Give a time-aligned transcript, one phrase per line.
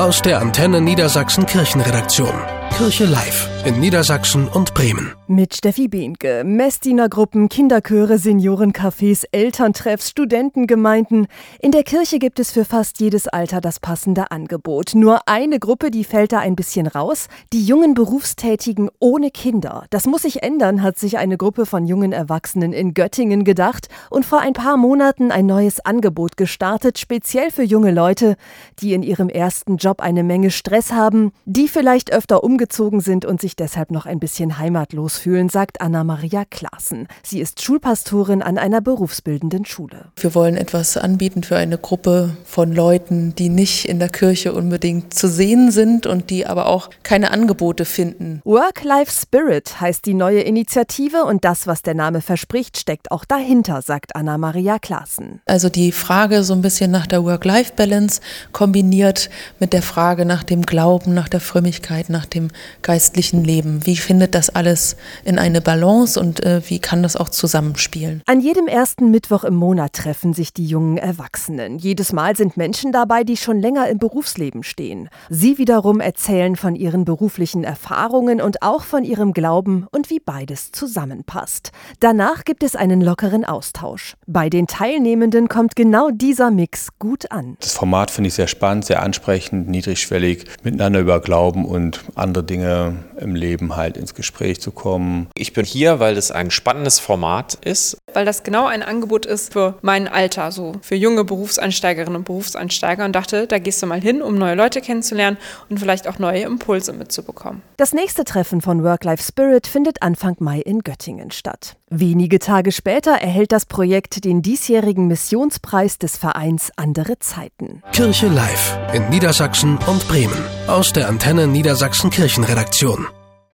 [0.00, 2.32] Aus der Antenne Niedersachsen Kirchenredaktion.
[2.74, 5.12] Kirche Live in Niedersachsen und Bremen.
[5.26, 11.26] Mit Steffi Behnke, Messdienergruppen, Kinderchöre, Seniorencafés, Elterntreffs, Studentengemeinden.
[11.60, 14.94] In der Kirche gibt es für fast jedes Alter das passende Angebot.
[14.94, 19.84] Nur eine Gruppe, die fällt da ein bisschen raus, die jungen Berufstätigen ohne Kinder.
[19.90, 24.24] Das muss sich ändern, hat sich eine Gruppe von jungen Erwachsenen in Göttingen gedacht und
[24.24, 28.36] vor ein paar Monaten ein neues Angebot gestartet, speziell für junge Leute,
[28.80, 33.40] die in ihrem ersten Job eine Menge Stress haben, die vielleicht öfter umgezogen sind und
[33.40, 37.08] sich deshalb noch ein bisschen heimatlos fühlen, sagt Anna-Maria Klaassen.
[37.22, 40.12] Sie ist Schulpastorin an einer berufsbildenden Schule.
[40.16, 45.14] Wir wollen etwas anbieten für eine Gruppe von Leuten, die nicht in der Kirche unbedingt
[45.14, 48.40] zu sehen sind und die aber auch keine Angebote finden.
[48.44, 54.16] Work-Life-Spirit heißt die neue Initiative und das, was der Name verspricht, steckt auch dahinter, sagt
[54.16, 55.40] Anna-Maria Klaassen.
[55.46, 58.20] Also die Frage so ein bisschen nach der Work-Life-Balance
[58.52, 62.48] kombiniert mit der Frage nach dem Glauben, nach der Frömmigkeit, nach dem
[62.82, 63.86] geistlichen Leben?
[63.86, 68.22] Wie findet das alles in eine Balance und äh, wie kann das auch zusammenspielen?
[68.26, 71.78] An jedem ersten Mittwoch im Monat treffen sich die jungen Erwachsenen.
[71.78, 75.08] Jedes Mal sind Menschen dabei, die schon länger im Berufsleben stehen.
[75.28, 80.72] Sie wiederum erzählen von ihren beruflichen Erfahrungen und auch von ihrem Glauben und wie beides
[80.72, 81.72] zusammenpasst.
[82.00, 84.16] Danach gibt es einen lockeren Austausch.
[84.26, 87.56] Bei den Teilnehmenden kommt genau dieser Mix gut an.
[87.60, 92.96] Das Format finde ich sehr spannend, sehr ansprechend, niedrigschwellig, miteinander über Glauben und andere Dinge
[93.20, 95.28] im Leben halt ins Gespräch zu kommen.
[95.34, 97.98] Ich bin hier, weil es ein spannendes Format ist.
[98.14, 103.04] Weil das genau ein Angebot ist für mein Alter, so für junge Berufseinsteigerinnen und Berufseinsteiger
[103.04, 105.36] und dachte, da gehst du mal hin, um neue Leute kennenzulernen
[105.68, 107.62] und vielleicht auch neue Impulse mitzubekommen.
[107.76, 111.76] Das nächste Treffen von Work-Life Spirit findet Anfang Mai in Göttingen statt.
[111.88, 117.82] Wenige Tage später erhält das Projekt den diesjährigen Missionspreis des Vereins Andere Zeiten.
[117.92, 120.44] Kirche Live in Niedersachsen und Bremen.
[120.68, 123.08] Aus der Antenne Niedersachsen Kirchenredaktion.